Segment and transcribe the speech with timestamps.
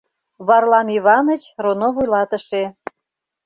[0.47, 2.63] Варлам Иваныч, роно вуйлатыше.